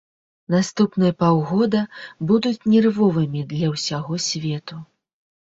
Наступныя 0.53 1.13
паўгода 1.21 1.81
будуць 2.33 2.65
нервовымі 2.73 3.45
для 3.53 3.71
ўсяго 3.75 4.21
свету. 4.31 4.81